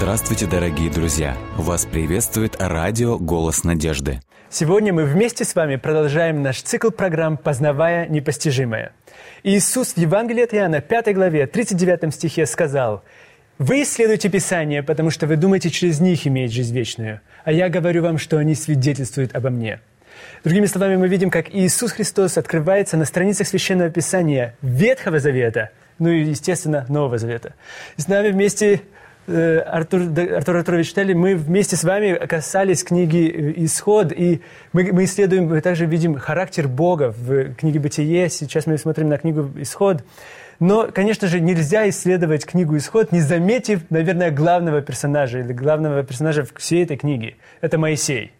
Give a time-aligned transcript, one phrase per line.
[0.00, 1.36] Здравствуйте, дорогие друзья!
[1.58, 4.20] Вас приветствует радио «Голос надежды».
[4.48, 8.94] Сегодня мы вместе с вами продолжаем наш цикл программ «Познавая непостижимое».
[9.42, 13.04] Иисус в Евангелии от Иоанна, 5 главе, 39 стихе сказал,
[13.58, 18.02] «Вы исследуете Писание, потому что вы думаете через них иметь жизнь вечную, а я говорю
[18.02, 19.80] вам, что они свидетельствуют обо мне».
[20.44, 26.08] Другими словами, мы видим, как Иисус Христос открывается на страницах Священного Писания Ветхого Завета, ну
[26.08, 27.52] и, естественно, Нового Завета.
[27.98, 28.80] с нами вместе
[29.30, 30.02] Артур,
[30.36, 34.40] Артур Артурович читали, мы вместе с вами касались книги э, «Исход», и
[34.72, 38.28] мы, мы исследуем, мы также видим характер Бога в книге «Бытие».
[38.28, 40.02] Сейчас мы смотрим на книгу «Исход».
[40.58, 46.44] Но, конечно же, нельзя исследовать книгу «Исход», не заметив, наверное, главного персонажа или главного персонажа
[46.56, 47.36] всей этой книги.
[47.60, 48.32] Это Моисей.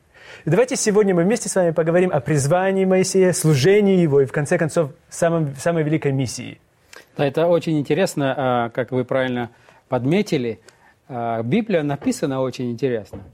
[0.45, 4.33] И давайте сегодня мы вместе с вами поговорим о призвании Моисея, служении его и, в
[4.33, 6.61] конце концов, самом, самой великой миссии.
[7.17, 9.51] Да, это очень интересно, а, как вы правильно
[9.89, 10.59] подметили–
[11.43, 13.25] Библия написана очень интересно.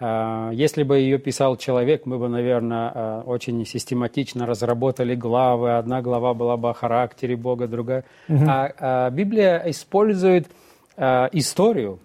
[0.00, 5.76] А, если бы ее писал человек, мы бы, наверное, а, очень систематично разработали главы.
[5.76, 8.04] Одна глава была бы о характере Бога, другая.
[8.28, 8.44] Угу.
[8.46, 10.48] А Библия использует
[10.96, 11.98] историю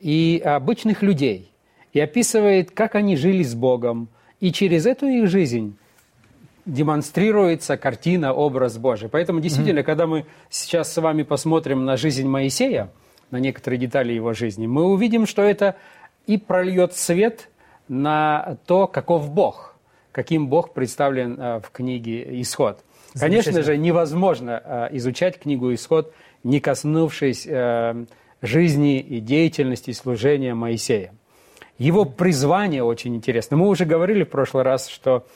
[0.00, 1.50] и обычных людей
[1.92, 4.08] и описывает, как они жили с Богом.
[4.40, 5.76] И через эту их жизнь
[6.64, 9.08] демонстрируется картина, образ Божий.
[9.10, 12.90] Поэтому действительно, mm когда мы сейчас с вами посмотрим на жизнь Моисея,
[13.30, 15.76] на некоторые детали его жизни, мы увидим, что это
[16.26, 17.48] и прольет свет
[17.88, 19.76] на то, каков Бог,
[20.12, 22.80] каким Бог представлен э, в книге «Исход».
[23.18, 28.04] Конечно же, невозможно э, изучать книгу «Исход», не коснувшись э,
[28.42, 31.12] жизни и деятельности и служения Моисея.
[31.78, 33.56] Его призвание очень интересно.
[33.56, 35.26] Мы уже говорили в прошлый раз, что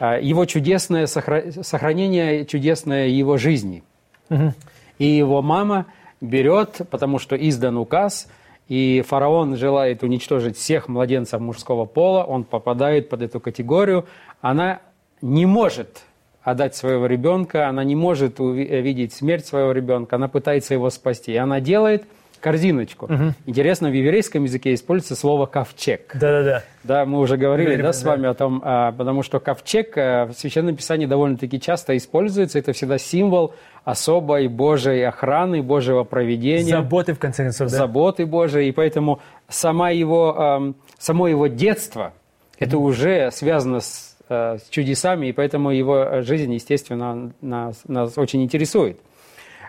[0.00, 3.82] его чудесное сохранение, чудесное его жизни.
[4.30, 4.54] Угу.
[4.98, 5.86] И его мама–
[6.20, 8.28] берет, потому что издан указ,
[8.68, 14.04] и фараон желает уничтожить всех младенцев мужского пола, он попадает под эту категорию,
[14.40, 14.80] она
[15.22, 16.02] не может
[16.42, 21.32] отдать своего ребенка, она не может увидеть смерть своего ребенка, она пытается его спасти.
[21.32, 22.04] И она делает–
[22.40, 23.06] корзиночку.
[23.06, 23.34] Угу.
[23.46, 26.12] Интересно, в еврейском языке используется слово ковчег.
[26.14, 26.62] Да-да-да.
[26.84, 28.30] Да, мы уже говорили, да, с вами да.
[28.30, 32.58] о том, а, потому что ковчег а, в Священном Писании довольно-таки часто используется.
[32.58, 33.54] Это всегда символ
[33.90, 36.76] особой Божьей охраны, Божьего проведения.
[36.76, 37.78] Заботы, в конце концов, да?
[37.78, 38.68] Заботы Божьей.
[38.68, 42.12] И поэтому сама его, а, само его детство,
[42.58, 48.42] это уже связано с, а, с чудесами, и поэтому его жизнь, естественно, нас, нас очень
[48.42, 49.00] интересует.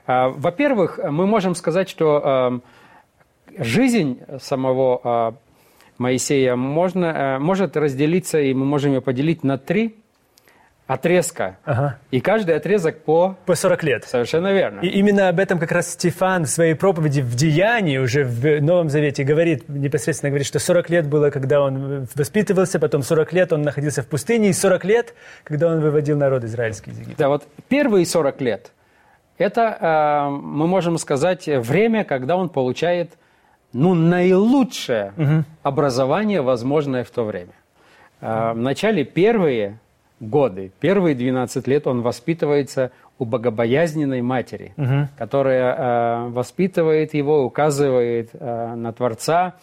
[0.06, 2.60] А, во-первых, мы можем сказать, что а,
[3.58, 5.34] жизнь самого а,
[5.98, 9.96] Моисея можно, может разделиться, и мы можем ее поделить на три
[10.90, 11.58] отрезка.
[11.66, 12.00] Ага.
[12.10, 13.38] И каждый отрезок по...
[13.46, 14.06] По 40 лет.
[14.06, 14.80] Совершенно верно.
[14.80, 18.90] И именно об этом как раз Стефан в своей проповеди в Деянии уже в Новом
[18.90, 23.62] Завете говорит, непосредственно говорит, что 40 лет было, когда он воспитывался, потом 40 лет он
[23.62, 25.14] находился в пустыне, и 40 лет,
[25.44, 27.18] когда он выводил народ израильский из Египта.
[27.20, 28.72] Да, вот первые 40 лет–
[29.38, 33.12] это, э, мы можем сказать, время, когда он получает
[33.74, 35.44] ну, наилучшее угу.
[35.62, 37.54] образование, возможное в то время.
[38.22, 39.78] Э, в начале первые
[40.20, 45.08] годы, первые 12 лет он воспитывается у богобоязненной матери, угу.
[45.18, 49.56] которая э, воспитывает его, указывает на Творца,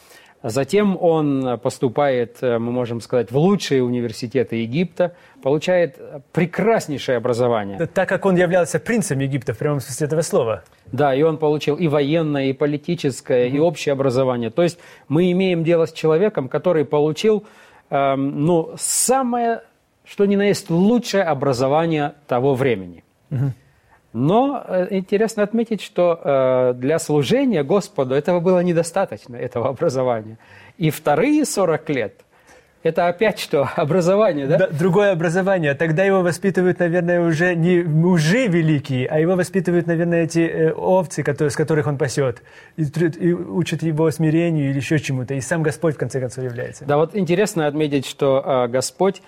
[0.48, 5.98] Затем он поступает, э, мы можем сказать, в лучшие университеты Египта, получает
[6.32, 7.84] прекраснейшее образование.
[7.86, 10.62] Так как он являлся принцем Египта в прямом смысле этого слова.
[10.92, 13.56] Да, и он получил и военное, и политическое, mm-hmm.
[13.56, 14.50] и общее образование.
[14.50, 14.78] То есть
[15.08, 17.44] мы имеем дело с человеком, который получил
[17.90, 19.62] э, ну, самое,
[20.06, 23.02] что ни на есть, лучшее образование того времени.
[24.12, 30.38] Но э, интересно отметить, что э, для служения Господу этого было недостаточно, этого образования.
[30.78, 32.14] И вторые 40 лет–
[32.82, 33.68] это опять что?
[33.76, 34.56] Образование, да?
[34.56, 34.68] да?
[34.68, 35.74] Другое образование.
[35.74, 41.22] Тогда его воспитывают, наверное, уже не мужи великие, а его воспитывают, наверное, эти э, овцы,
[41.22, 42.42] которые, с которых он пасет.
[42.78, 45.34] И, и учат его смирению или еще чему-то.
[45.34, 46.86] И сам Господь, в конце концов, является.
[46.86, 49.20] Да, вот интересно отметить, что Господь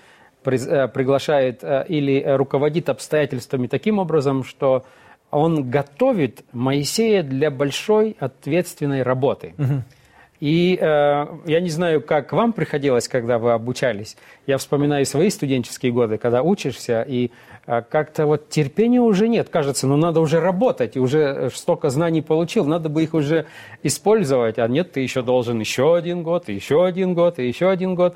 [0.43, 4.85] приглашает э, или руководит обстоятельствами таким образом, что
[5.31, 9.53] он готовит Моисея для большой ответственной работы.
[9.57, 9.83] Угу.
[10.39, 14.15] И э, я не знаю, как вам приходилось, когда вы обучались.
[14.47, 17.31] Я вспоминаю свои студенческие годы, когда учишься, и
[17.67, 19.49] э, как-то вот терпения уже нет.
[19.49, 23.47] Кажется, ну надо уже работать, и уже столько знаний получил, надо бы их уже
[23.83, 24.59] использовать.
[24.59, 27.95] А нет, ты еще должен еще один год, и еще один год, и еще один
[27.95, 28.15] год.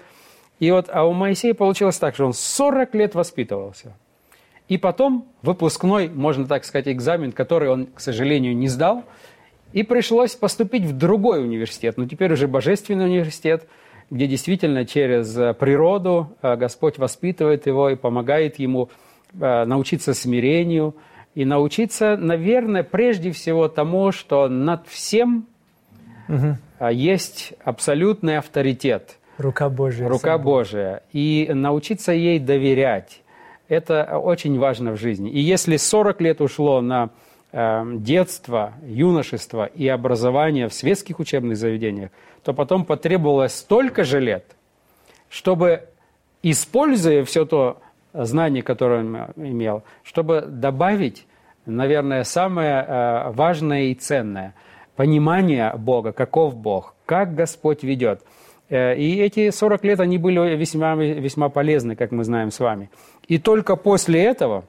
[0.63, 3.98] И вот, а у Моисея получилось так, что он 40 лет воспитывался.
[4.69, 9.04] И потом выпускной, можно так сказать, экзамен, который он, к сожалению, не сдал.
[9.74, 13.68] И пришлось поступить в другой университет, ну теперь уже божественный университет,
[14.10, 18.89] где действительно через э, природу э, Господь воспитывает его и помогает ему
[19.33, 20.95] э, научиться смирению
[21.36, 25.45] и научиться, наверное, прежде всего тому, что над всем
[26.30, 26.56] угу.
[26.89, 29.18] есть абсолютный авторитет.
[29.44, 30.07] Рука Божия.
[30.07, 31.04] Рука Божия.
[31.12, 33.22] И научиться ей доверять.
[33.68, 35.30] Это очень важно в жизни.
[35.30, 37.10] И если 40 лет ушло на
[37.54, 42.10] детство, юношество и образование в светских учебных заведениях,
[42.44, 44.56] то потом потребовалось столько же лет,
[45.30, 45.88] чтобы,
[46.42, 47.80] используя все то
[48.13, 51.28] знание, которое он имел, чтобы добавить,
[51.68, 54.56] наверное, самое э, важное и ценное–
[54.95, 58.22] понимание Бога, каков Бог, как Господь ведет.
[58.74, 62.90] Э, и эти 40 лет, они были весьма, весьма полезны, как мы знаем с вами.
[63.28, 64.66] И только после этого,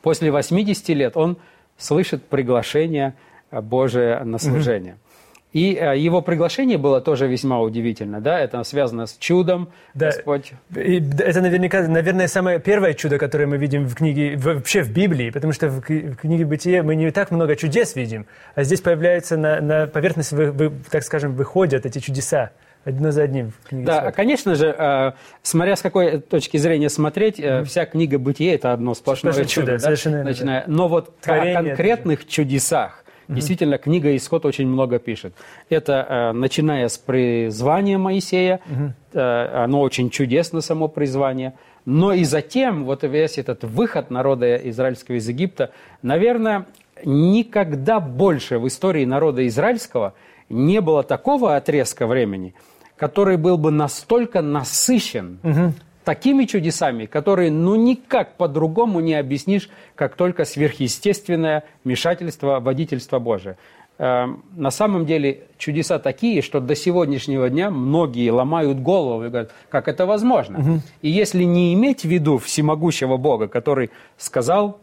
[0.00, 1.36] после 80 лет, он
[1.76, 3.14] слышит приглашение
[3.50, 4.94] Божие на служение.
[4.94, 5.08] Mm-hmm.
[5.52, 10.06] И э, его приглашение было тоже весьма удивительно, да, это связано с чудом, да.
[10.06, 10.52] Господь.
[10.74, 15.28] И это наверняка, наверное, самое первое чудо, которое мы видим в книге, вообще в Библии,
[15.30, 19.60] потому что в книге Бытия мы не так много чудес видим, а здесь появляются на,
[19.60, 22.52] на поверхность, вы, вы, так скажем, выходят эти чудеса
[22.88, 23.52] одно за одним.
[23.70, 24.14] да, Свят.
[24.14, 25.12] конечно же, э,
[25.42, 27.64] смотря с какой точки зрения смотреть, mm-hmm.
[27.64, 29.48] вся книга Бытия– это одно сплошное чудо.
[29.48, 29.78] чудо да?
[29.78, 30.64] совершенно Начиная.
[30.66, 30.72] Да.
[30.72, 35.34] Но вот Творение о конкретных чудесах, Действительно, книга «Исход» очень много пишет.
[35.68, 38.92] Это э, начиная с призвания Моисея, угу.
[39.12, 41.52] э, оно очень чудесно, само призвание.
[41.84, 46.64] Но и затем, вот весь этот выход народа израильского из Египта, наверное,
[47.04, 50.14] никогда больше в истории народа израильского
[50.48, 52.54] не было такого отрезка времени,
[52.98, 55.72] который был бы настолько насыщен угу
[56.08, 63.58] такими чудесами, которые ну никак по-другому не объяснишь, как только сверхъестественное вмешательство, водительство Божие.
[63.98, 69.50] Эм, на самом деле чудеса такие, что до сегодняшнего дня многие ломают голову и говорят,
[69.68, 70.58] как это возможно.
[70.60, 70.80] Угу.
[71.02, 74.80] И если не иметь в виду всемогущего Бога, который сказал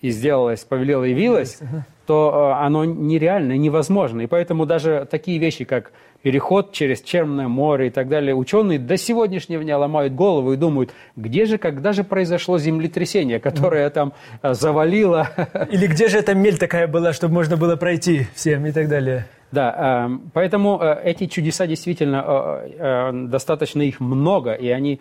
[0.00, 1.82] и сделалось, повелел и явилось, угу.
[2.08, 4.22] То э, оно нереально, невозможно.
[4.22, 8.34] И поэтому даже такие вещи, как переход через Черное море и так далее.
[8.34, 13.90] Ученые до сегодняшнего дня ломают голову и думают, где же, когда же произошло землетрясение, которое
[13.90, 15.28] там э, завалило.
[15.70, 19.26] Или где же эта мель такая была, чтобы можно было пройти всем и так далее.
[19.52, 25.00] Да, эм, поэтому э, эти чудеса действительно, э, достаточно их много, и они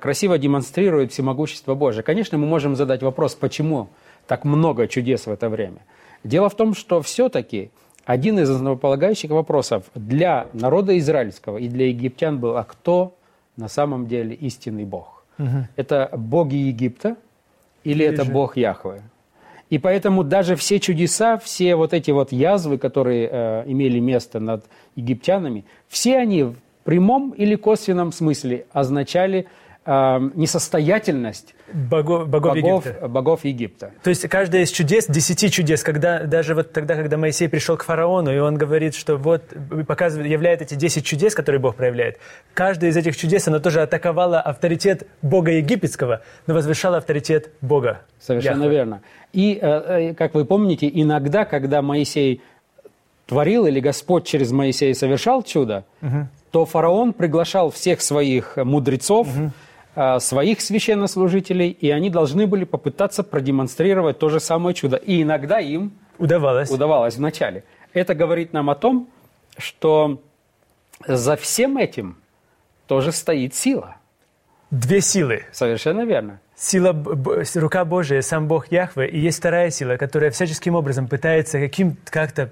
[0.00, 2.02] красиво демонстрируют всемогущество Божие.
[2.02, 3.90] Конечно, мы можем задать вопрос, почему
[4.26, 5.82] так много чудес в это время.
[6.26, 7.70] Дело в том, что все-таки
[8.04, 13.14] один из основополагающих вопросов для народа израильского и для египтян был, а кто
[13.56, 15.24] на самом деле истинный Бог?
[15.38, 15.68] Угу.
[15.76, 17.16] Это боги Египта
[17.84, 18.32] или, или это же...
[18.32, 19.02] Бог Яхве?
[19.70, 24.64] И поэтому даже все чудеса, все вот эти вот язвы, которые э, имели место над
[24.94, 29.46] египтянами, все они в прямом или косвенном смысле означали
[29.86, 33.08] э, несостоятельность богов, богов, богов, Египта.
[33.08, 33.90] богов Египта.
[34.02, 37.84] То есть каждое из чудес, десяти чудес, когда даже вот тогда, когда Моисей пришел к
[37.84, 39.42] фараону, и он говорит, что вот
[39.86, 42.18] показывает, являет эти десять чудес, которые Бог проявляет,
[42.54, 48.02] каждое из этих чудес, оно тоже атаковало авторитет Бога египетского, но возвышало авторитет Бога.
[48.20, 48.76] Совершенно Яхве.
[48.76, 49.02] верно.
[49.32, 52.40] И, э, э, как вы помните, иногда, когда Моисей
[53.26, 56.28] творил или Господь через Моисея совершал чудо, угу.
[56.50, 59.52] то фараон приглашал всех своих мудрецов, угу
[60.18, 64.96] своих священнослужителей, и они должны были попытаться продемонстрировать то же самое чудо.
[64.96, 67.64] И иногда им удавалось, удавалось вначале.
[67.94, 69.08] Это говорит нам о том,
[69.56, 70.22] что
[71.06, 72.18] за всем этим
[72.86, 73.96] тоже стоит сила.
[74.70, 75.44] Две силы.
[75.52, 76.40] Совершенно верно.
[76.56, 76.94] Сила,
[77.54, 82.50] рука Божия, сам Бог Яхве, и есть вторая сила, которая всяческим образом пытается каким как-то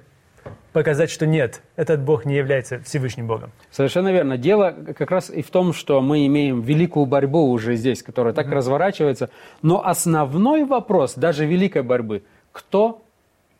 [0.74, 3.52] показать, что нет, этот Бог не является Всевышним Богом.
[3.70, 4.36] Совершенно верно.
[4.36, 8.48] Дело как раз и в том, что мы имеем великую борьбу уже здесь, которая так
[8.48, 8.54] mm-hmm.
[8.54, 9.30] разворачивается.
[9.62, 13.02] Но основной вопрос даже великой борьбы– кто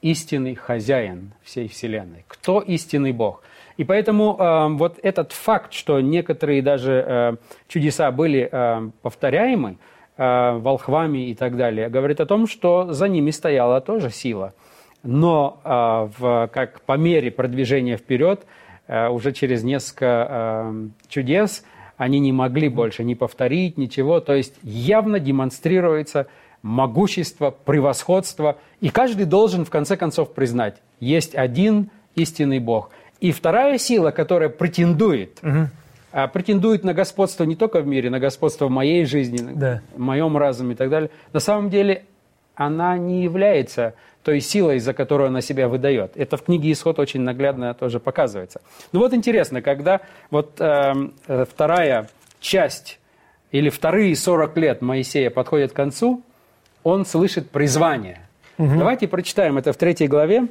[0.03, 2.25] истинный хозяин всей Вселенной?
[2.29, 3.43] Кто истинный Бог?
[3.77, 9.79] И поэтому э, вот этот факт, что некоторые даже э, чудеса были э, повторяемы
[10.17, 14.53] э, волхвами и так далее, говорит о том, что за ними стояла тоже сила–
[15.05, 18.45] но а, в, как по мере продвижения вперед,
[18.89, 20.75] а, уже через несколько а,
[21.09, 21.65] чудес,
[21.97, 24.21] они не могли больше ни повторить, ничего.
[24.21, 26.27] То есть явно демонстрируется
[26.63, 28.57] могущество, превосходство.
[28.81, 32.91] И каждый должен в конце концов признать, есть один истинный Бог.
[33.21, 35.69] И вторая сила, которая претендует, угу.
[36.33, 39.83] претендует на господство не только в мире, на господство в моей жизни, да.
[39.95, 42.05] в моем разуме и так далее, на самом деле
[42.55, 43.95] она не является
[44.25, 46.17] той силой, за которую она себя выдает.
[46.17, 48.63] Это в книге «Исход» очень наглядно тоже показывается.
[48.93, 50.01] Ну вот интересно, когда
[50.31, 52.09] вот эм, э, вторая
[52.41, 52.99] часть
[53.53, 56.23] или вторые 40 лет Моисея подходят к концу,
[56.83, 58.21] он слышит призвание.
[58.57, 58.79] Угу.
[58.79, 60.49] Давайте прочитаем это в третьей главе.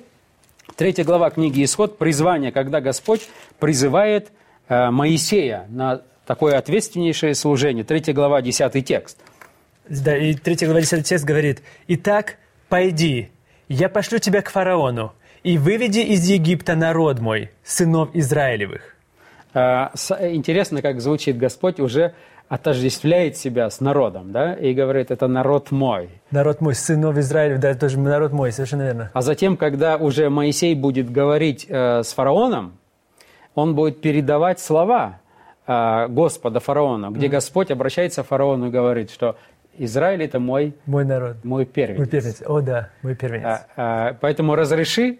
[0.76, 3.28] Третья глава книги «Исход»– призвание, когда Господь
[3.60, 4.32] призывает
[4.70, 7.84] э, Моисея на такое ответственнейшее служение.
[7.84, 9.18] Третья глава, десятый текст.
[9.90, 12.38] Да, и третья глава, десятый текст говорит, «Итак,
[12.70, 13.30] пойди,
[13.74, 15.14] я пошлю тебя к фараону,
[15.44, 18.96] и выведи из Египта народ мой, сынов Израилевых».
[19.54, 19.90] Э,
[20.32, 22.14] интересно, как звучит Господь уже
[22.50, 26.10] отождествляет себя с народом, да, и говорит, это народ мой.
[26.30, 29.12] Народ мой, сынов Израилев, да, тоже народ мой, совершенно верно.
[29.14, 32.74] А затем, когда уже Моисей будет говорить э, с фараоном,
[33.56, 35.20] он будет передавать слова
[35.66, 37.30] э, Господа фараону, где mm-hmm.
[37.30, 39.36] Господь обращается к фараону и говорит, что
[39.78, 42.00] Израиль это мой, мой народ, мой первенец.
[42.00, 42.44] Мой первенец.
[42.46, 43.46] О да, мой первенец.
[43.46, 45.20] А, а, поэтому разреши,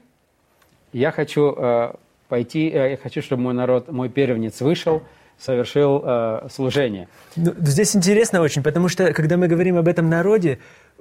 [0.92, 1.94] я хочу э,
[2.28, 5.02] пойти, э, я хочу, чтобы мой народ, мой первенец вышел
[5.38, 7.08] совершил э, служение.
[7.36, 10.60] Ну, здесь интересно очень, потому что, когда мы говорим об этом народе,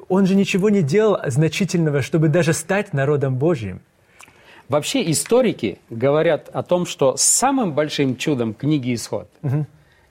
[0.09, 3.83] он же ничего не делал значительного, чтобы даже стать народом Божьим.
[4.69, 9.67] Вообще историки говорят о том, что самым большим чудом книги «Исход» угу.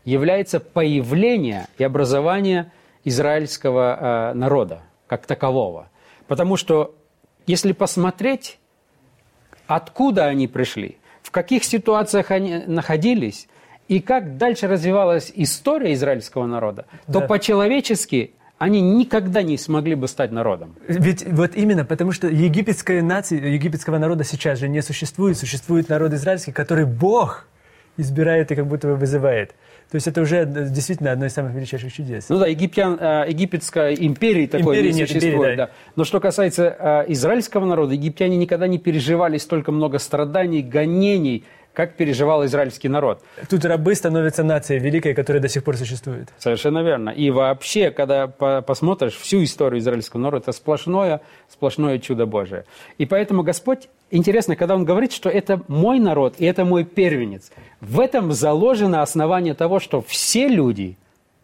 [0.06, 2.72] является появление и образование
[3.04, 5.90] израильского э, народа как такового.
[6.28, 6.96] Потому что
[7.48, 8.60] если посмотреть,
[9.68, 13.48] откуда они пришли, в каких ситуациях они находились–
[13.92, 17.28] и как дальше развивалась история израильского народа, то да.
[17.28, 20.78] по-человечески они никогда не смогли бы стать народом.
[20.88, 25.38] Ведь вот именно, потому что египетская нация, египетского народа сейчас же не существует.
[25.38, 27.48] Существует народ израильский, который Бог
[28.02, 29.56] избирает и как будто бы вызывает.
[29.90, 32.30] То есть это уже действительно одно из самых величайших чудес.
[32.30, 35.36] Ну да, египтян, э, египетской империи такой империи не существует.
[35.36, 35.66] Империи, да.
[35.66, 35.72] Да.
[35.96, 36.76] Но что касается
[37.08, 41.44] э, израильского народа, египтяне никогда не переживали столько много страданий, гонений,
[41.74, 43.24] как переживал израильский народ.
[43.50, 46.30] Тут рабы становятся нацией великой, которая до сих пор существует.
[46.38, 47.10] Совершенно верно.
[47.10, 52.66] И вообще, когда посмотришь всю историю израильского народа, это сплошное, сплошное чудо Божие.
[52.98, 57.52] И поэтому Господь, интересно, когда Он говорит, что это мой народ и это мой первенец,
[57.80, 60.98] в этом заложено основание того, что все люди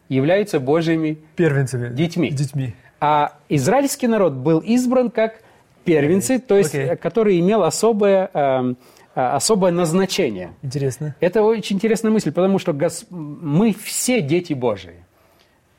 [0.09, 2.29] являются Божьими первенцами, детьми.
[2.31, 2.75] детьми.
[2.99, 5.41] А израильский народ был избран как
[5.83, 6.97] первенцы, то есть, okay.
[6.97, 8.29] который имел особое...
[8.33, 8.73] Э,
[9.17, 10.53] особое назначение.
[10.61, 11.15] Интересно.
[11.19, 12.75] Это очень интересная мысль, потому что
[13.09, 15.03] мы все дети Божии.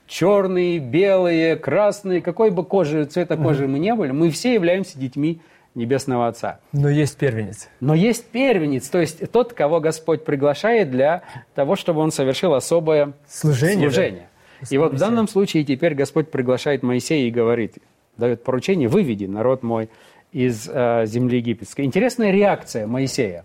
[0.08, 3.72] Черные, белые, красные, какой бы кожи, цвета кожи угу.
[3.72, 5.40] мы не были, мы все являемся детьми
[5.74, 6.58] Небесного Отца.
[6.72, 7.68] Но есть первенец.
[7.78, 11.22] Но есть первенец, то есть тот, кого Господь приглашает для
[11.54, 13.88] того, чтобы он совершил особое служение.
[13.88, 14.28] служение.
[14.62, 14.66] Да?
[14.70, 17.76] И вот в данном случае теперь Господь приглашает Моисея и говорит,
[18.16, 19.90] дает поручение, выведи народ мой
[20.32, 21.84] из э, земли египетской.
[21.84, 23.44] Интересная реакция Моисея.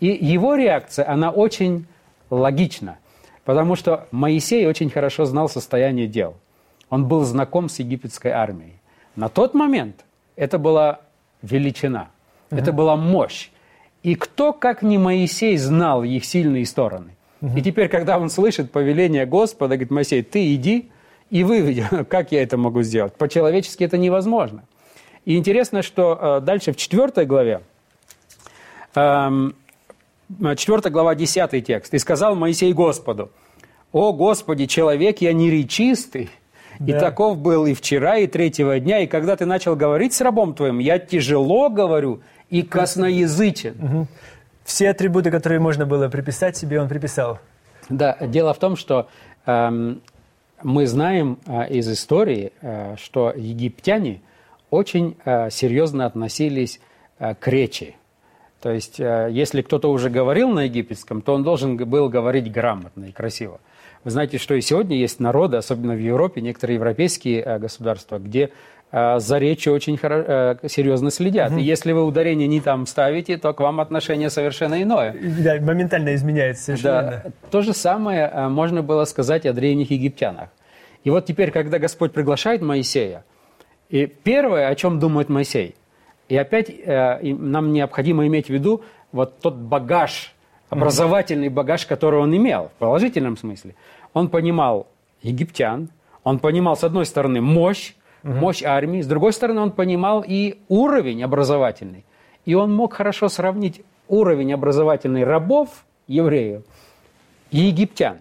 [0.00, 1.86] И его реакция, она очень
[2.30, 2.98] логична,
[3.44, 6.34] потому что Моисей очень хорошо знал состояние дел.
[6.90, 8.74] Он был знаком с египетской армией.
[9.16, 10.04] На тот момент
[10.36, 11.00] это была
[11.42, 12.10] величина,
[12.50, 12.58] uh-huh.
[12.58, 13.50] это была мощь.
[14.02, 17.16] И кто, как не Моисей, знал их сильные стороны.
[17.40, 17.58] Uh-huh.
[17.58, 20.90] И теперь, когда он слышит повеление Господа, говорит, Моисей, ты иди
[21.30, 23.14] и выведи, как я это могу сделать?
[23.14, 24.64] По-человечески это невозможно.
[25.24, 27.62] И интересно, что э, дальше в 4 главе,
[28.92, 29.54] 4 эм,
[30.90, 31.94] глава 10 текст.
[31.94, 33.30] «И сказал Моисей Господу,
[33.92, 36.28] «О Господи, человек я неречистый,
[36.78, 36.96] да.
[36.96, 40.54] и таков был и вчера, и третьего дня, и когда ты начал говорить с рабом
[40.54, 43.76] твоим, я тяжело говорю и косноязычен».
[43.82, 44.06] Угу.
[44.64, 47.38] Все атрибуты, которые можно было приписать себе, он приписал.
[47.88, 49.08] Да, дело в том, что
[49.46, 50.00] эм,
[50.62, 54.20] мы знаем э, из истории, э, что египтяне–
[54.74, 56.80] очень э, серьезно относились
[57.18, 57.96] э, к речи.
[58.60, 63.04] То есть, э, если кто-то уже говорил на египетском, то он должен был говорить грамотно
[63.04, 63.60] и красиво.
[64.02, 68.50] Вы знаете, что и сегодня есть народы, особенно в Европе, некоторые европейские государства, где
[68.92, 71.52] за речью очень серьезно следят.
[71.52, 71.60] Угу.
[71.60, 75.16] И если вы ударение не там ставите, то к вам отношение совершенно иное.
[75.42, 77.22] Да, моментально изменяется совершенно.
[77.24, 77.30] Да.
[77.50, 80.50] То же самое можно было сказать о древних египтянах.
[81.02, 83.24] И вот теперь, когда Господь приглашает Моисея,
[83.94, 85.76] и первое, о чем думает Моисей,
[86.28, 88.82] и опять э, нам необходимо иметь в виду
[89.12, 90.34] вот тот багаж,
[90.68, 93.76] образовательный багаж, который он имел, в положительном смысле.
[94.12, 94.88] Он понимал
[95.22, 95.90] египтян,
[96.24, 101.22] он понимал, с одной стороны, мощь, мощь армии, с другой стороны, он понимал и уровень
[101.22, 102.04] образовательный.
[102.46, 105.68] И он мог хорошо сравнить уровень образовательный рабов,
[106.08, 106.64] евреев,
[107.52, 108.18] и египтян.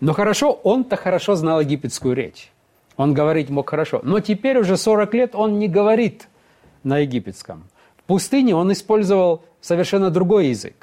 [0.00, 2.51] Но хорошо, он-то хорошо знал египетскую речь.
[3.02, 4.00] Он говорить мог хорошо.
[4.04, 6.28] Но теперь уже 40 лет он не говорит
[6.84, 7.64] на египетском.
[7.96, 10.74] В пустыне он использовал совершенно другой язык.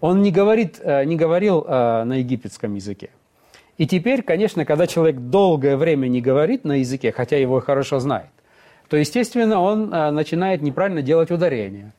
[0.00, 3.08] Он не, говорит, э, не говорил э, на египетском языке.
[3.78, 8.30] И теперь, конечно, когда человек долгое время не говорит на языке, хотя его хорошо знает,
[8.88, 11.92] то, естественно, он э, начинает неправильно делать ударение.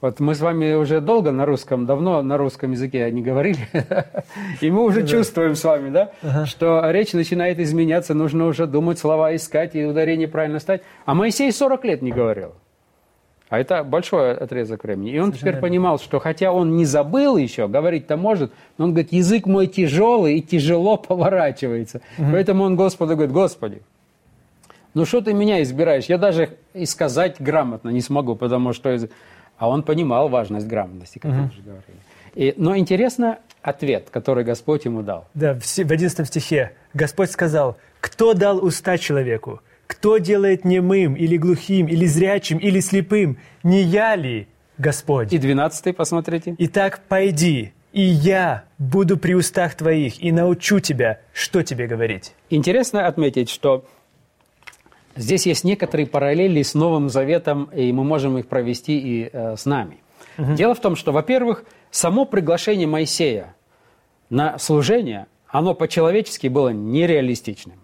[0.00, 3.68] Вот мы с вами уже долго на русском, давно на русском языке не говорили,
[4.62, 9.36] и мы уже чувствуем с вами, да, что речь начинает изменяться, нужно уже думать, слова
[9.36, 10.82] искать и ударение правильно стать.
[11.04, 12.54] А Моисей 40 лет не говорил.
[13.50, 15.10] А это большой отрезок времени.
[15.10, 19.12] И он теперь понимал, что хотя он не забыл еще, говорить-то может, но он говорит,
[19.12, 22.00] язык мой тяжелый и тяжело поворачивается.
[22.16, 22.28] Угу.
[22.30, 23.82] Поэтому он Господу говорит, Господи,
[24.94, 26.04] ну что ты меня избираешь?
[26.04, 28.96] Я даже и сказать грамотно не смогу, потому что...
[29.60, 31.40] А он понимал важность грамотности, как угу.
[31.40, 31.98] мы уже говорили.
[32.34, 35.28] И, но интересно ответ, который Господь ему дал.
[35.34, 39.60] Да, в 11 стихе Господь сказал, кто дал уста человеку?
[39.86, 43.36] Кто делает немым, или глухим, или зрячим, или слепым?
[43.62, 44.48] Не я ли,
[44.78, 45.30] Господь?
[45.34, 46.54] И двенадцатый, посмотрите.
[46.56, 52.32] Итак, пойди, и я буду при устах твоих и научу тебя, что тебе говорить.
[52.48, 53.84] Интересно отметить, что
[55.20, 59.66] здесь есть некоторые параллели с Новым Заветом, и мы можем их провести и э, с
[59.66, 59.98] нами.
[60.38, 60.54] Угу.
[60.54, 63.54] Дело в том, что, во-первых, само приглашение Моисея
[64.30, 67.78] на служение, оно по-человечески было нереалистичным.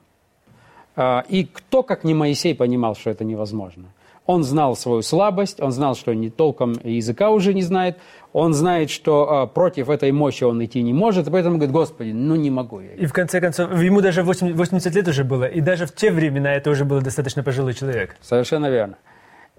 [0.94, 3.86] А, и кто, как не Моисей, понимал, что это невозможно?
[4.26, 7.96] Он знал свою слабость, он знал, что не толком языка уже не знает,
[8.32, 12.10] он знает, что а, против этой мощи он идти не может, и поэтому говорит, Господи,
[12.10, 12.92] ну не могу я.
[12.94, 16.52] И в конце концов, ему даже 80 лет уже было, и даже в те времена
[16.52, 18.16] это уже был достаточно пожилой человек.
[18.20, 18.96] Совершенно верно.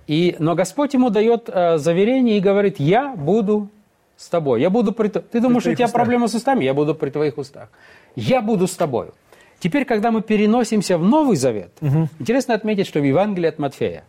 [0.05, 3.69] И, но Господь ему дает э, заверение и говорит, я буду
[4.15, 5.09] с тобой, я буду при...
[5.09, 6.01] Ты думаешь, при у тебя устах.
[6.01, 6.63] проблема с устами?
[6.63, 7.69] Я буду при твоих устах.
[8.15, 9.07] Я буду с тобой.
[9.59, 12.09] Теперь, когда мы переносимся в Новый Завет, угу.
[12.19, 14.03] интересно отметить, что в Евангелии от Матфея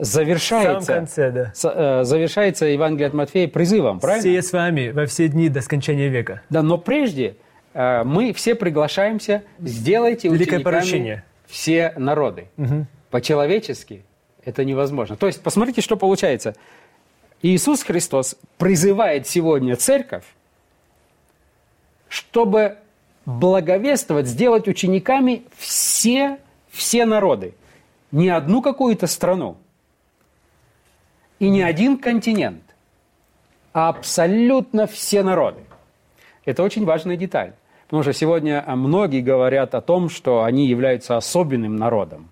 [0.00, 1.52] завершается, в самом конце, да.
[1.64, 4.22] Э, завершается Евангелие от Матфея призывом, правильно?
[4.22, 6.42] Все с вами во все дни до скончания века.
[6.50, 7.36] Да, но прежде
[7.74, 11.24] э, мы все приглашаемся, сделайте Великое поручение.
[11.46, 12.48] все народы.
[12.56, 12.86] Угу.
[13.10, 14.04] По-человечески
[14.44, 15.16] это невозможно.
[15.16, 16.54] То есть, посмотрите, что получается.
[17.42, 20.24] Иисус Христос призывает сегодня церковь,
[22.08, 22.76] чтобы
[23.24, 26.38] благовествовать, сделать учениками все,
[26.70, 27.54] все народы.
[28.12, 29.56] Не одну какую-то страну
[31.40, 32.62] и не один континент,
[33.72, 35.60] а абсолютно все народы.
[36.44, 37.54] Это очень важная деталь.
[37.86, 42.30] Потому что сегодня многие говорят о том, что они являются особенным народом.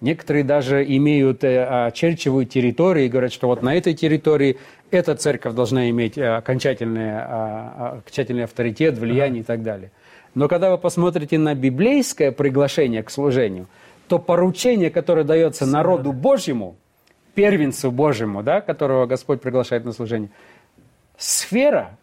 [0.00, 4.58] Некоторые даже имеют, э, очерчивают территории и говорят, что вот на этой территории
[4.92, 9.90] эта церковь должна иметь э, окончательный, э, окончательный авторитет, влияние и так далее.
[10.34, 13.66] Но когда вы посмотрите на библейское приглашение к служению,
[14.06, 16.76] то поручение, которое дается народу Божьему,
[17.34, 20.30] первенцу Божьему, да, которого Господь приглашает на служение,
[21.16, 21.96] сфера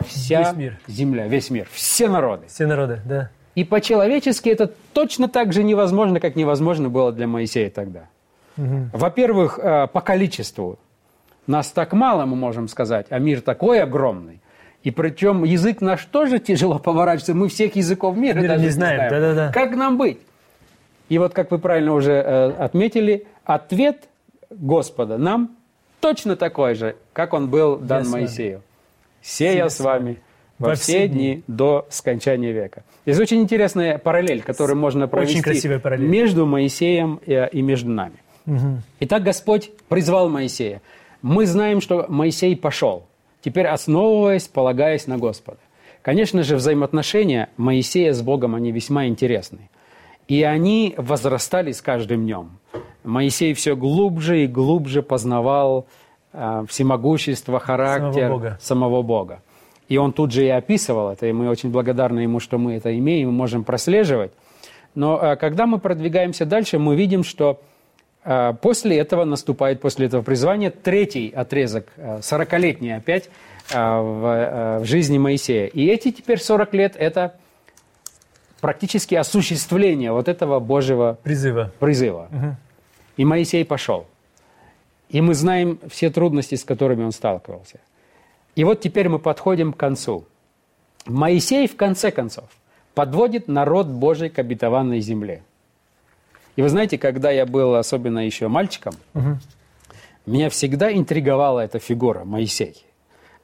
[0.00, 0.78] вся весь мир.
[0.86, 2.46] земля, весь мир, все народы.
[2.48, 3.30] Все народы, да.
[3.54, 8.08] И по-человечески это точно так же невозможно, как невозможно было для Моисея тогда.
[8.56, 8.90] Угу.
[8.92, 10.78] Во-первых, э, по количеству.
[11.46, 14.40] Нас так мало, мы можем сказать, а мир такой огромный.
[14.82, 17.34] И причем язык наш тоже тяжело поворачивается.
[17.34, 19.02] Мы всех языков мира, мира даже не знаем.
[19.02, 19.22] Не знаем.
[19.22, 19.52] Да, да, да.
[19.52, 20.20] Как нам быть?
[21.08, 24.08] И вот, как вы правильно уже э, отметили, ответ
[24.50, 25.56] Господа нам
[26.00, 28.62] точно такой же, как он был дан я Моисею.
[29.22, 30.18] «Сея с вами
[30.58, 32.84] во, все дни до скончания века».
[33.04, 38.16] Здесь очень интересная параллель, которую можно провести между Моисеем и, между нами.
[38.46, 38.82] Угу.
[39.00, 40.80] Итак, Господь призвал Моисея.
[41.22, 43.06] Мы знаем, что Моисей пошел
[43.42, 45.58] теперь основываясь, полагаясь на Господа.
[46.02, 49.70] Конечно же, взаимоотношения Моисея с Богом, они весьма интересны.
[50.28, 52.58] И они возрастали с каждым днем.
[53.04, 55.86] Моисей все глубже и глубже познавал
[56.32, 58.58] э, всемогущество, характер самого Бога.
[58.60, 59.42] самого Бога.
[59.88, 62.96] И он тут же и описывал это, и мы очень благодарны ему, что мы это
[62.96, 64.32] имеем, мы можем прослеживать.
[64.94, 67.60] Но э, когда мы продвигаемся дальше, мы видим, что
[68.22, 73.30] а, после этого наступает, после этого призвания, третий отрезок, 40-летний а, опять,
[73.70, 75.66] в, в жизни Моисея.
[75.66, 77.34] И эти теперь 40 лет– это
[78.60, 81.72] практически осуществление вот этого Божьего призыва.
[81.78, 82.28] призыва.
[82.30, 82.56] Угу.
[83.16, 84.06] И Моисей пошел.
[85.08, 87.80] И мы знаем все трудности, с которыми он сталкивался.
[88.54, 90.24] И вот теперь мы подходим к концу.
[91.06, 92.48] Моисей, в конце концов,
[92.94, 95.42] подводит народ Божий к обетованной земле–
[96.56, 99.38] и вы знаете, когда я был особенно еще мальчиком, угу.
[100.26, 102.84] меня всегда интриговала эта фигура Моисей.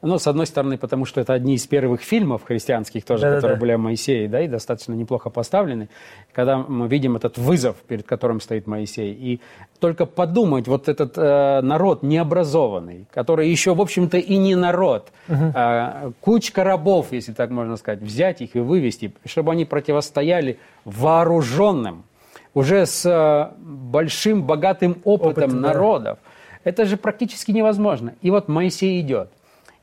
[0.02, 3.40] Ну, с одной стороны, потому что это одни из первых фильмов христианских тоже, Да-да-да.
[3.40, 5.88] которые были о Моисее, да, и достаточно неплохо поставлены.
[6.32, 9.40] Когда мы видим этот вызов, перед которым стоит Моисей, и
[9.80, 16.12] только подумать, вот этот э, народ необразованный, который еще, в общем-то, и не народ, а,
[16.20, 22.04] кучка рабов, если так можно сказать, взять их и вывести, чтобы они противостояли вооруженным,
[22.52, 25.68] уже с э, большим богатым опытом, да.
[25.68, 26.18] народов.
[26.64, 28.14] Это же практически невозможно.
[28.22, 29.30] И вот Моисей идет.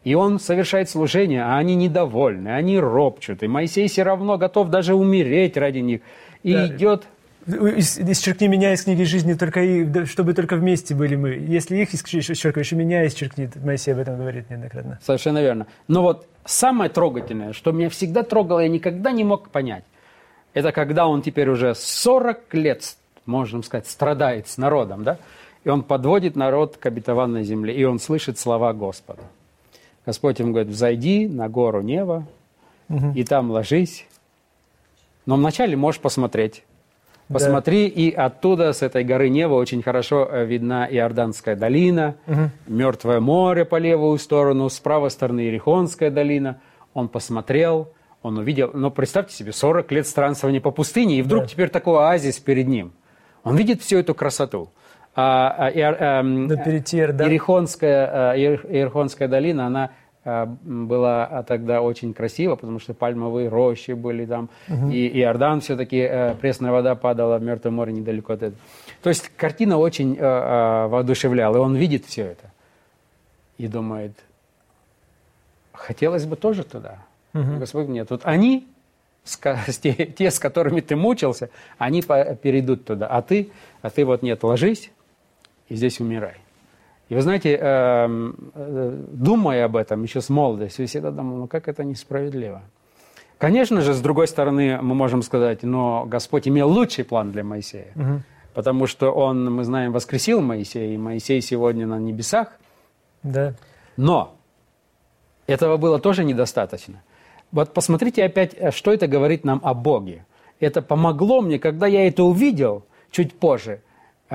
[0.03, 3.41] И он совершает служение, а они недовольны, они ропчут.
[3.43, 6.01] И Моисей все равно готов даже умереть ради них.
[6.43, 6.67] И Да.
[6.67, 7.03] идет
[7.45, 11.31] Ис- Исчеркни меня из книги жизни, только и, чтобы только вместе были мы.
[11.31, 13.57] Если их исчеркиваешь, и меня исчеркнет.
[13.61, 14.97] Моисей об этом говорит неоднократно.
[15.03, 15.67] Совершенно верно.
[15.89, 19.83] Но вот самое трогательное, что меня всегда трогало, я никогда не мог понять,
[20.53, 25.17] это когда он теперь уже 40 лет, можно сказать, страдает с народом, да?
[25.65, 29.23] И он подводит народ к обетованной земле, и он слышит слова Господа.
[30.05, 32.25] Господь ему говорит, взойди на гору Нева,
[33.15, 34.05] и там ложись.
[35.25, 36.63] Но вначале можешь посмотреть.
[37.29, 37.35] Да.
[37.35, 42.15] Посмотри, и оттуда, с этой горы Нева, очень хорошо э, видна Иорданская долина,
[42.67, 46.59] Мертвое море по левую сторону, с правой стороны Ерихонская долина.
[46.93, 47.87] Он посмотрел,
[48.21, 51.47] он увидел, но представьте себе, 40 лет странствования по пустыне, и вдруг Да.
[51.47, 52.91] теперь такой оазис перед ним.
[53.45, 54.69] Он видит всю эту красоту.
[55.15, 57.27] А, а, эм, Да перейти Иордан.
[57.27, 59.91] Ерихонская, э, Ер- Ерихонская долина, она
[60.25, 64.49] э, была а, тогда очень красива, потому что пальмовые рощи были там,
[64.91, 68.61] и Иордан все-таки, э, пресная вода падала в Мертвое море недалеко от этого.
[69.03, 72.51] То есть картина очень воодушевляла, и он видит все это.
[73.57, 74.13] И думает,
[75.73, 76.97] хотелось бы тоже туда.
[77.59, 78.67] Господь, нет, вот они,
[79.23, 79.37] с
[79.77, 83.49] те, те, с которыми ты мучился, они по- перейдут туда, а ты,
[83.81, 84.91] а ты вот нет, ложись
[85.73, 86.35] и здесь умирай.
[87.09, 91.47] И вы знаете, эм, э, думая об этом еще с молодости, я всегда думал, ну
[91.47, 92.61] как это несправедливо.
[93.39, 97.91] Конечно же, с другой стороны, мы можем сказать, но Господь имел лучший план для Моисея.
[98.53, 102.49] Потому что Он, мы знаем, воскресил Моисея, и Моисей сегодня на небесах.
[103.23, 103.55] Да.
[103.97, 104.35] Но
[105.47, 107.01] этого было тоже недостаточно.
[107.51, 110.25] Вот посмотрите опять, э, что это говорит нам о Боге.
[110.59, 113.81] Это помогло мне, когда я это увидел чуть позже,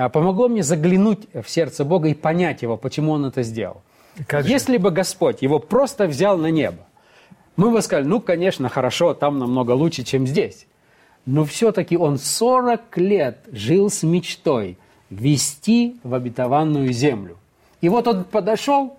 [0.07, 3.81] помогло мне заглянуть в сердце Бога и понять Его, почему Он это сделал.
[4.27, 4.49] Как же?
[4.51, 6.85] Если бы Господь его просто взял на небо,
[7.55, 10.65] мы бы сказали, ну, конечно, хорошо, там намного лучше, чем здесь.
[11.25, 14.77] Но все-таки он 40 лет жил с мечтой
[15.09, 17.37] вести в обетованную землю.
[17.81, 18.97] И вот он подошел,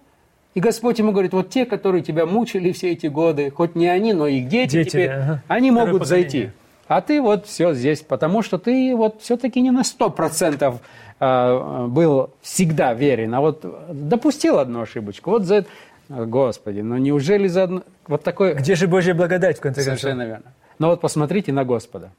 [0.55, 4.13] и Господь ему говорит, вот те, которые тебя мучили все эти годы, хоть не они,
[4.13, 5.43] но их дети, Дети, теперь, ага.
[5.49, 6.51] они могут зайти.
[6.91, 10.81] А ты вот все здесь, потому что ты вот все-таки не на 100%
[11.21, 15.31] а, был всегда верен, а вот допустил одну ошибочку.
[15.31, 15.69] Вот за это...
[16.09, 17.85] Господи, ну неужели за одну...
[18.09, 18.55] Вот такое...
[18.55, 20.01] Где же Божья благодать, в конце концов?
[20.01, 20.53] Совершенно верно.
[20.81, 22.11] Но вот посмотрите на Господа.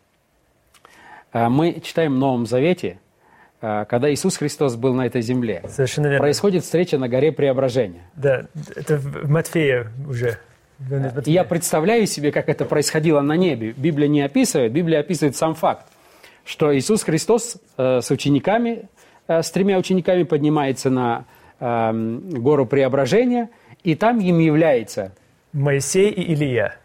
[1.34, 2.98] А, Мы читаем в Новом Завете,
[3.60, 5.66] а, когда Иисус Христос был на этой земле.
[5.68, 6.20] Совершенно верно.
[6.20, 8.04] Происходит встреча на горе Преображения.
[8.16, 10.40] Да, это в Матфея уже.
[11.26, 13.74] И я представляю себе, как это происходило на небе.
[13.78, 15.86] Библия не описывает, Библия описывает сам факт,
[16.44, 18.89] что Иисус Христос э, с учениками,
[19.28, 21.26] э, с тремя учениками поднимается на
[21.60, 23.50] э, гору Преображения,
[23.84, 25.13] и там им является
[25.54, 26.78] Моисей и Илия.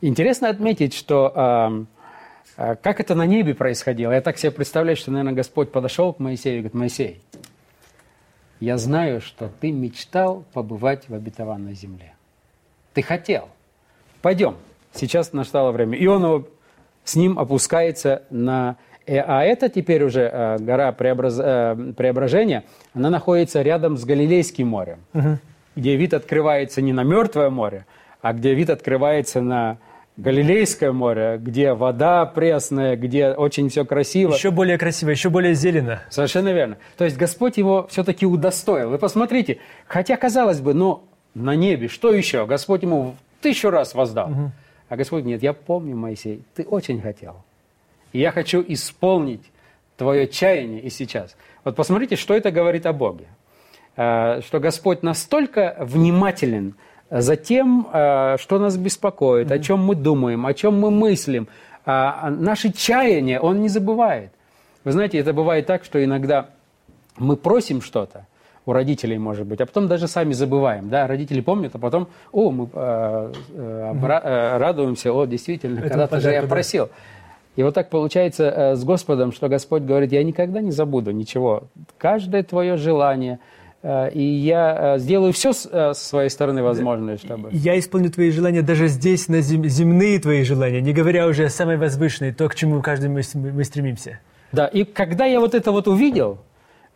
[0.00, 1.88] Интересно отметить, что эм,
[2.56, 4.12] э, как это на небе происходило.
[4.12, 7.20] Я так себе представляю, что, наверное, Господь подошел к Моисею и говорит, Моисей,
[8.60, 12.14] я знаю, что ты мечтал побывать в обетованной земле.
[12.94, 13.48] Ты хотел.
[14.20, 14.56] Пойдем.
[14.94, 15.96] Сейчас настало время.
[15.96, 16.48] И он его-
[17.04, 18.76] с ним опускается на...
[19.06, 24.68] э, А это теперь уже э, гора Преобраз- э, Преображения, она находится рядом с Галилейским
[24.68, 24.98] морем,
[25.74, 27.86] где вид открывается не на Мертвое море,
[28.20, 29.78] а где вид открывается на
[30.18, 34.34] Галилейское море, где вода пресная, где очень все красиво.
[34.34, 36.02] Еще более красиво, еще более зелено.
[36.10, 36.76] Совершенно верно.
[36.98, 38.90] То есть Господь его все-таки удостоил.
[38.90, 42.46] Вы посмотрите, хотя казалось бы, ну, на небе, что еще?
[42.46, 44.30] Господь ему тысячу раз воздал.
[44.88, 47.36] А Господь, нет, я помню, Моисей, ты очень хотел.
[48.12, 49.42] И я хочу исполнить
[49.96, 51.34] твое чаяние и сейчас.
[51.64, 53.26] Вот посмотрите, что это говорит о Боге.
[53.96, 56.74] Э, Что Господь настолько внимателен
[57.10, 61.48] за тем, э, что нас беспокоит, о чем мы думаем, о чем мы мыслим.
[61.84, 64.30] А Наши чаяния Он не забывает.
[64.84, 66.50] Вы знаете, это бывает так, что иногда
[67.16, 68.26] мы просим что-то,
[68.66, 72.50] у родителей, может быть, а потом даже сами забываем, да, родители помнят, а потом, о,
[72.50, 76.90] мы э, э, э, радуемся, о, действительно, когда-то же я просил.
[77.54, 81.64] И вот так получается э, с Господом, что Господь говорит, я никогда не забуду ничего.
[81.98, 83.40] Каждое твое желание,
[83.82, 87.48] Э, и я сделаю все с своей стороны возможное, чтобы...
[87.52, 89.64] Я исполню твои желания даже здесь, на зем...
[89.64, 93.64] земные твои желания, не говоря уже о самой возвышенной, то, к чему каждый мы, мы
[93.64, 94.20] стремимся.
[94.52, 96.38] Да, и когда я вот это вот увидел,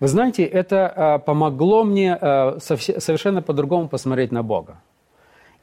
[0.00, 4.78] вы знаете, это помогло мне совершенно по-другому посмотреть на Бога.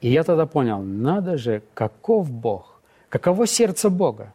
[0.01, 4.33] И я тогда понял, надо же, каков Бог, каково сердце Бога.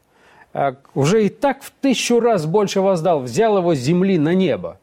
[0.94, 4.78] Уже и так в тысячу раз больше воздал, взял его с земли на небо.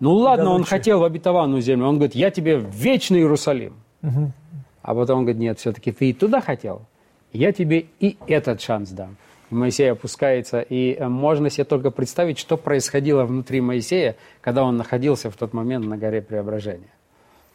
[0.00, 1.86] Ну ладно, да, он хотел в обетованную землю.
[1.88, 3.74] Он говорит, я тебе в вечный Иерусалим.
[4.02, 4.32] Угу.
[4.82, 6.82] А потом он говорит, нет, все-таки ты и туда хотел.
[7.32, 9.16] Я тебе и этот шанс дам.
[9.50, 14.76] И Моисей опускается, и э, можно себе только представить, что происходило внутри Моисея, когда он
[14.76, 16.92] находился в тот момент на горе Преображения.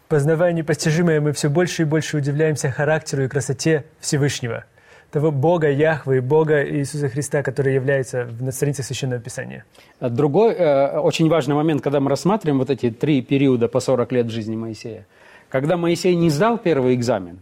[0.07, 4.65] Познавая непостижимое, мы все больше и больше удивляемся характеру и красоте Всевышнего–
[5.13, 9.63] того Бога Яхвы, Бога Иисуса Христа, который является на странице Священного Писания.
[9.99, 14.11] А другой э, очень важный момент, когда мы рассматриваем вот эти три периода по 40
[14.11, 15.05] лет жизни Моисея.
[15.49, 17.41] Когда Моисей не сдал первый экзамен,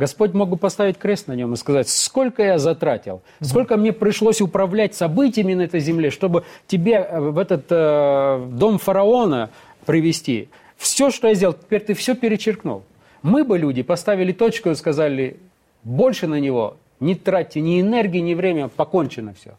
[0.00, 4.40] Господь мог бы поставить крест на нем и сказать, сколько я затратил, сколько мне пришлось
[4.40, 9.50] управлять событиями на этой земле, чтобы тебе э, в этот э, дом фараона
[9.84, 10.48] привести.
[10.78, 12.82] Все, что я сделал, теперь ты все перечеркнул.
[13.20, 15.36] Мы бы, люди, поставили точку и сказали,
[15.84, 19.58] больше на него не тратьте ни энергии, ни время, покончено все.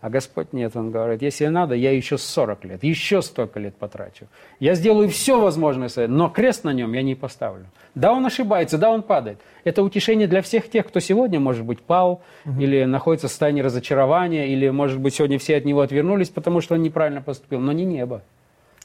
[0.00, 4.26] А Господь нет, Он говорит, если надо, я еще 40 лет, еще столько лет потрачу.
[4.58, 7.66] Я сделаю все возможное, но крест на нем я не поставлю.
[7.94, 9.38] Да, он ошибается, да, он падает.
[9.64, 12.60] Это утешение для всех тех, кто сегодня, может быть, пал, угу.
[12.60, 16.76] или находится в состоянии разочарования, или, может быть, сегодня все от него отвернулись, потому что
[16.76, 18.22] он неправильно поступил, но не небо.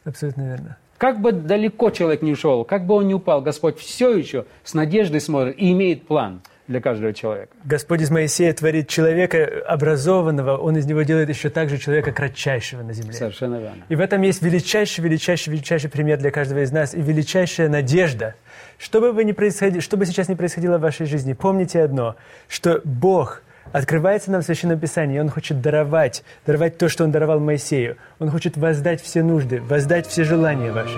[0.03, 0.77] Абсолютно верно.
[0.97, 4.73] Как бы далеко человек не ушел, как бы он не упал, Господь все еще с
[4.73, 7.55] надеждой смотрит и имеет план– для каждого человека.
[7.63, 12.93] Господь из Моисея творит человека образованного, Он из него делает еще также человека кратчайшего на
[12.93, 13.13] земле.
[13.13, 13.83] Совершенно верно.
[13.87, 18.35] И в этом есть величайший, величайший, величайший пример для каждого из нас и величайшая надежда.
[18.77, 22.15] Что бы, вы ни происходило, что бы сейчас ни происходило в вашей жизни, помните одно,
[22.47, 27.11] что Бог открывается нам в Священном Писании, и Он хочет даровать, даровать то, что Он
[27.11, 27.97] даровал Моисею.
[28.19, 30.97] Он хочет воздать все нужды, воздать все желания ваши.